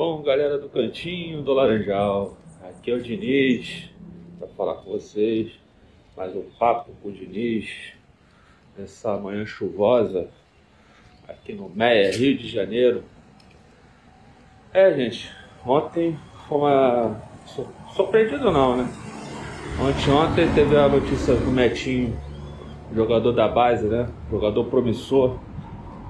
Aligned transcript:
Bom, 0.00 0.22
galera 0.22 0.56
do 0.56 0.66
Cantinho 0.70 1.42
do 1.42 1.52
Laranjal, 1.52 2.34
aqui 2.62 2.90
é 2.90 2.94
o 2.94 3.02
Diniz 3.02 3.90
para 4.38 4.48
falar 4.48 4.76
com 4.76 4.92
vocês. 4.92 5.52
Mais 6.16 6.34
um 6.34 6.44
papo 6.58 6.90
com 7.02 7.10
o 7.10 7.12
Diniz 7.12 7.68
nessa 8.78 9.18
manhã 9.18 9.44
chuvosa 9.44 10.30
aqui 11.28 11.52
no 11.52 11.68
Meia, 11.68 12.16
Rio 12.16 12.34
de 12.34 12.48
Janeiro. 12.48 13.04
É, 14.72 14.90
gente, 14.94 15.30
ontem 15.66 16.18
foi 16.48 16.56
uma. 16.56 17.20
Surpreendido 17.94 18.50
não, 18.50 18.78
né? 18.78 18.90
Ontem, 19.78 20.10
ontem 20.12 20.54
teve 20.54 20.78
a 20.78 20.88
notícia 20.88 21.34
do 21.34 21.50
Metinho, 21.50 22.18
jogador 22.94 23.32
da 23.32 23.48
base, 23.48 23.86
né? 23.86 24.08
Jogador 24.30 24.64
promissor, 24.64 25.38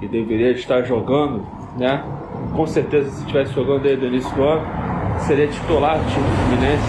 que 0.00 0.08
deveria 0.08 0.50
estar 0.50 0.82
jogando, 0.82 1.46
né? 1.76 2.02
Com 2.54 2.66
certeza, 2.66 3.10
se 3.10 3.20
estivesse 3.20 3.52
jogando 3.52 3.82
desde 3.82 4.04
o 4.04 4.08
início 4.08 4.34
do 4.34 4.42
ano, 4.42 4.62
seria 5.20 5.46
titular 5.48 5.98
do 5.98 6.04
time 6.10 6.24
do 6.24 6.36
Fluminense, 6.36 6.84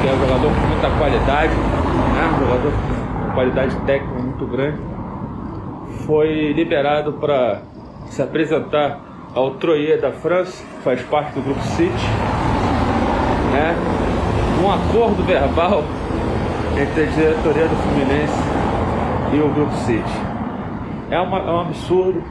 que 0.00 0.08
é 0.08 0.12
um 0.12 0.18
jogador 0.18 0.50
com 0.52 0.66
muita 0.66 0.90
qualidade, 0.98 1.54
né? 1.54 2.30
Um 2.34 2.40
jogador 2.40 2.72
com 2.72 3.34
qualidade 3.34 3.76
técnica 3.86 4.22
muito 4.22 4.46
grande. 4.46 4.78
Foi 6.06 6.52
liberado 6.52 7.12
para 7.14 7.62
se 8.06 8.22
apresentar 8.22 9.00
ao 9.34 9.52
Troyer 9.52 10.00
da 10.00 10.12
França, 10.12 10.64
que 10.64 10.82
faz 10.82 11.02
parte 11.02 11.32
do 11.34 11.42
grupo 11.42 11.62
City, 11.62 12.06
né? 13.52 13.74
Um 14.62 14.70
acordo 14.70 15.22
verbal 15.24 15.82
entre 16.80 17.02
a 17.02 17.06
diretoria 17.06 17.68
do 17.68 17.76
Fluminense 17.76 18.38
e 19.32 19.40
o 19.40 19.48
grupo 19.48 19.72
City. 19.78 20.12
É, 21.10 21.20
uma, 21.20 21.38
é 21.38 21.50
um 21.50 21.60
absurdo. 21.60 22.22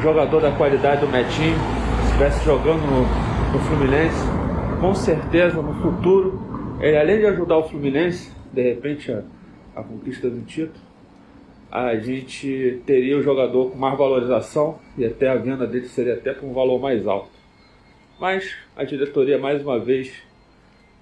Jogador 0.00 0.40
da 0.40 0.52
qualidade 0.52 1.00
do 1.00 1.08
Metinho, 1.08 1.56
se 2.00 2.06
estivesse 2.06 2.44
jogando 2.44 2.80
no, 2.80 3.02
no 3.52 3.58
Fluminense, 3.60 4.24
com 4.80 4.94
certeza 4.94 5.62
no 5.62 5.74
futuro, 5.80 6.40
ele 6.80 6.96
além 6.96 7.18
de 7.18 7.26
ajudar 7.26 7.58
o 7.58 7.68
Fluminense, 7.68 8.30
de 8.52 8.62
repente 8.62 9.10
a, 9.12 9.22
a 9.74 9.82
conquista 9.82 10.28
do 10.28 10.42
título, 10.42 10.84
a 11.70 11.96
gente 11.96 12.82
teria 12.84 13.16
o 13.16 13.22
jogador 13.22 13.70
com 13.70 13.78
mais 13.78 13.96
valorização 13.96 14.78
e 14.98 15.04
até 15.04 15.28
a 15.28 15.36
venda 15.36 15.66
dele 15.66 15.88
seria 15.88 16.14
até 16.14 16.34
com 16.34 16.48
um 16.48 16.52
valor 16.52 16.78
mais 16.80 17.06
alto. 17.06 17.30
Mas 18.20 18.54
a 18.76 18.84
diretoria, 18.84 19.38
mais 19.38 19.62
uma 19.62 19.78
vez, 19.78 20.12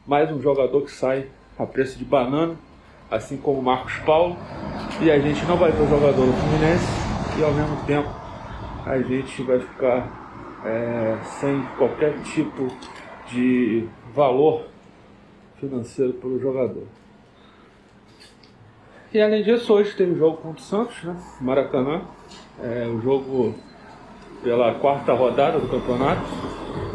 mais 0.06 0.30
um 0.30 0.40
jogador 0.40 0.82
que 0.82 0.90
sai 0.90 1.26
a 1.58 1.66
preço 1.66 1.98
de 1.98 2.04
banana, 2.04 2.56
assim 3.10 3.36
como 3.36 3.58
o 3.58 3.62
Marcos 3.62 3.96
Paulo, 4.06 4.36
e 5.00 5.10
a 5.10 5.18
gente 5.18 5.44
não 5.46 5.56
vai 5.56 5.72
ter 5.72 5.82
o 5.82 5.88
jogador 5.88 6.24
do 6.24 6.32
Fluminense 6.32 6.86
e 7.38 7.42
ao 7.42 7.52
mesmo 7.52 7.76
tempo 7.86 8.21
a 8.86 8.98
gente 9.00 9.42
vai 9.42 9.60
ficar 9.60 10.60
é, 10.64 11.18
sem 11.40 11.62
qualquer 11.78 12.14
tipo 12.22 12.68
de 13.28 13.86
valor 14.14 14.66
financeiro 15.58 16.12
pelo 16.14 16.40
jogador. 16.40 16.86
E 19.12 19.20
além 19.20 19.42
disso, 19.42 19.72
hoje 19.74 19.94
teve 19.94 20.14
jogo 20.18 20.38
contra 20.38 20.60
o 20.60 20.64
Santos, 20.64 21.02
né? 21.04 21.16
Maracanã. 21.40 22.02
É, 22.62 22.86
o 22.86 23.00
jogo 23.00 23.54
pela 24.42 24.74
quarta 24.74 25.12
rodada 25.12 25.58
do 25.58 25.68
campeonato. 25.68 26.22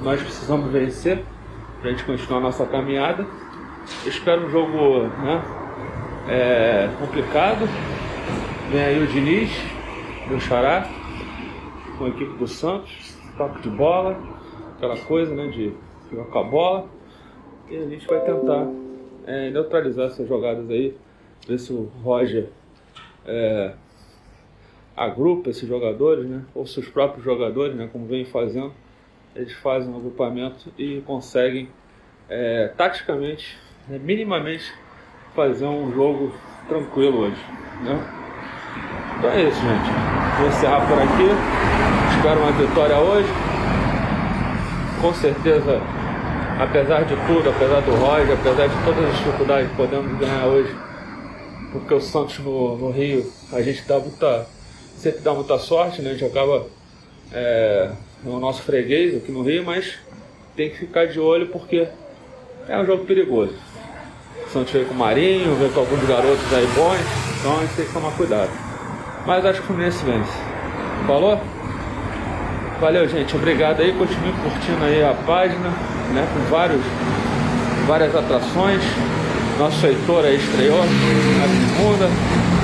Nós 0.04 0.22
precisamos 0.22 0.72
vencer 0.72 1.24
para 1.80 1.90
a 1.90 1.94
gente 1.94 2.04
continuar 2.04 2.40
a 2.40 2.42
nossa 2.42 2.66
caminhada. 2.66 3.26
espero 4.06 4.48
um 4.48 4.50
jogo 4.50 5.04
né, 5.04 5.42
é, 6.28 6.90
complicado. 7.00 7.68
Vem 8.72 8.84
aí 8.84 9.02
o 9.02 9.08
Diniz, 9.08 9.52
meu 10.28 10.40
xará, 10.40 10.88
com 11.98 12.06
a 12.06 12.10
equipe 12.10 12.38
do 12.38 12.48
Santos, 12.48 13.18
toque 13.38 13.62
de 13.62 13.70
bola, 13.70 14.18
aquela 14.76 14.98
coisa 14.98 15.34
né, 15.34 15.48
de 15.48 15.74
jogar 16.12 16.26
com 16.26 16.40
a 16.40 16.44
bola. 16.44 16.90
E 17.70 17.78
a 17.78 17.86
gente 17.86 18.08
vai 18.08 18.22
tentar 18.22 18.68
é, 19.26 19.50
neutralizar 19.50 20.08
essas 20.08 20.28
jogadas 20.28 20.70
aí 20.70 20.96
ver 21.48 21.60
se 21.60 21.72
o 21.72 21.90
Roger 22.04 22.50
é, 23.26 23.74
agrupa 24.96 25.50
esses 25.50 25.68
jogadores, 25.68 26.26
né? 26.26 26.44
ou 26.54 26.66
seus 26.66 26.88
próprios 26.90 27.24
jogadores, 27.24 27.76
né? 27.76 27.90
como 27.92 28.06
vem 28.06 28.26
fazendo, 28.26 28.74
eles 29.36 29.54
fazem 29.54 29.92
um 29.92 29.98
agrupamento 29.98 30.72
e 30.78 31.02
conseguem 31.02 31.70
é, 32.30 32.72
taticamente, 32.76 33.58
né? 33.88 34.00
minimamente, 34.00 34.74
fazer 35.36 35.66
um 35.66 35.92
jogo 35.94 36.34
tranquilo 36.68 37.20
hoje. 37.20 37.46
Né? 37.84 38.14
Então 39.18 39.30
é 39.30 39.44
isso, 39.44 39.60
gente. 39.62 40.17
Vou 40.38 40.48
encerrar 40.48 40.88
por 40.88 41.00
aqui. 41.00 41.30
Espero 42.16 42.40
uma 42.40 42.52
vitória 42.52 42.98
hoje. 42.98 43.30
Com 45.02 45.12
certeza, 45.14 45.82
apesar 46.60 47.06
de 47.06 47.16
tudo, 47.26 47.50
apesar 47.50 47.82
do 47.82 47.96
Roger, 47.96 48.34
apesar 48.34 48.68
de 48.68 48.84
todas 48.86 49.10
as 49.10 49.18
dificuldades, 49.18 49.72
podemos 49.76 50.20
ganhar 50.20 50.46
hoje 50.46 50.76
porque 51.72 51.94
o 51.94 52.00
Santos 52.00 52.38
no, 52.40 52.78
no 52.78 52.92
Rio 52.92 53.32
a 53.52 53.62
gente 53.64 53.84
dá 53.88 54.00
muita, 54.00 54.48
sempre 54.96 55.22
dá 55.22 55.34
muita 55.34 55.58
sorte, 55.58 56.04
né? 56.04 56.12
A 56.12 56.14
gente 56.14 56.26
acaba 56.26 56.68
é, 57.32 57.90
no 58.24 58.40
nosso 58.40 58.62
freguês 58.62 59.16
aqui 59.16 59.32
no 59.32 59.42
Rio, 59.42 59.66
mas 59.66 59.96
tem 60.56 60.70
que 60.70 60.78
ficar 60.78 61.08
de 61.08 61.20
olho 61.20 61.48
porque 61.48 61.88
é 62.68 62.78
um 62.78 62.86
jogo 62.86 63.06
perigoso. 63.06 63.56
O 64.46 64.50
Santos 64.52 64.72
veio 64.72 64.86
com 64.86 64.94
o 64.94 64.98
Marinho, 64.98 65.56
veio 65.56 65.72
com 65.72 65.80
alguns 65.80 66.08
garotos 66.08 66.54
aí 66.54 66.68
bons, 66.68 67.40
então 67.40 67.58
a 67.58 67.62
gente 67.62 67.76
tem 67.76 67.86
que 67.86 67.94
tomar 67.94 68.12
cuidado. 68.12 68.67
Mas 69.28 69.46
acho 69.46 69.60
que 69.60 69.66
o 69.66 69.68
Fluminense 69.68 70.06
vence. 70.06 70.32
Falou? 71.06 71.38
Valeu, 72.80 73.10
gente. 73.10 73.36
Obrigado 73.36 73.82
aí. 73.82 73.92
Continue 73.92 74.32
curtindo 74.32 74.86
aí 74.86 75.04
a 75.04 75.14
página, 75.14 75.70
né? 76.14 76.26
Com 76.34 76.50
vários, 76.50 76.82
várias 77.86 78.16
atrações. 78.16 78.82
Nosso 79.60 79.86
Heitor 79.86 80.24
aí 80.24 80.38
estreou 80.38 80.80
na 80.80 80.88
segunda. 80.88 82.08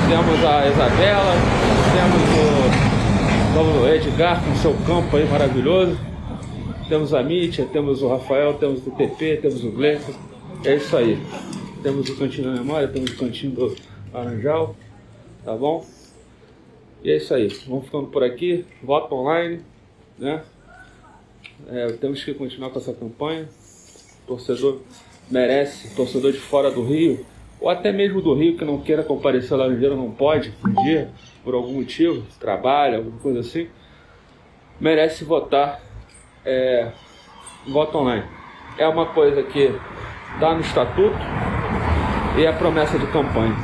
Temos 0.07 0.46
a 0.46 0.68
Isabela, 0.69 1.34
temos 1.91 3.81
o, 3.81 3.81
o 3.81 3.88
Edgar 3.90 4.41
com 4.41 4.56
seu 4.56 4.73
campo 4.88 5.18
aí 5.18 5.28
maravilhoso. 5.29 5.97
Temos 6.88 7.13
a 7.13 7.22
Mítia, 7.22 7.68
temos 7.73 8.02
o 8.02 8.07
Rafael, 8.07 8.53
temos 8.53 8.88
o 8.88 8.91
PP, 8.91 9.40
temos 9.41 9.66
o 9.66 9.72
Gleison. 9.72 10.13
É 10.63 10.75
isso 10.75 10.96
aí. 10.96 11.22
Temos 11.81 12.07
o 12.07 12.16
Cantinho 12.16 12.52
da 12.52 12.53
Memória, 12.53 12.88
temos 12.88 13.12
o 13.12 13.18
Cantinho 13.18 13.52
do 13.52 13.75
Laranjal. 14.13 14.75
Tá 15.44 15.53
bom? 15.56 15.84
E 17.03 17.12
é 17.12 17.18
isso 17.18 17.34
aí. 17.34 17.50
Vamos 17.68 17.86
ficando 17.86 18.08
por 18.08 18.24
aqui. 18.24 18.66
Voto 18.81 19.14
online. 19.14 19.59
Né? 20.18 20.41
É, 21.68 21.88
temos 21.94 22.24
que 22.24 22.34
continuar 22.34 22.69
com 22.69 22.80
essa 22.80 22.94
campanha. 22.94 23.47
Torcedor 24.25 24.80
merece, 25.30 25.94
torcedor 25.96 26.31
de 26.31 26.38
fora 26.40 26.72
do 26.72 26.84
Rio, 26.84 27.25
ou 27.59 27.69
até 27.69 27.91
mesmo 27.91 28.22
do 28.22 28.34
Rio 28.34 28.58
que 28.58 28.66
não 28.66 28.80
queira 28.80 29.03
comparecer 29.03 29.52
lá 29.52 29.66
no 29.66 29.69
Laranjeira, 29.69 29.96
não 29.96 30.12
pode 30.12 30.53
um 30.66 30.84
dia, 30.84 31.09
por 31.44 31.53
algum 31.53 31.74
motivo, 31.74 32.24
trabalho, 32.40 32.97
alguma 32.97 33.20
coisa 33.20 33.40
assim, 33.40 33.68
merece 34.80 35.24
votar 35.24 35.81
é, 36.46 36.91
voto 37.68 37.97
online. 37.97 38.25
É 38.78 38.88
uma 38.88 39.08
coisa 39.08 39.44
que 39.44 39.72
está 40.34 40.53
no 40.53 40.62
estatuto 40.62 41.16
e 42.38 42.46
é 42.46 42.52
promessa 42.52 42.97
de 42.97 43.08
campanha. 43.08 43.56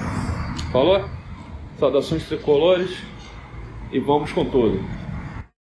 Falou? 0.71 1.03
Saudações 1.77 2.27
tricolores 2.27 3.01
e 3.91 3.99
vamos 3.99 4.31
com 4.31 4.45
tudo. 4.45 4.98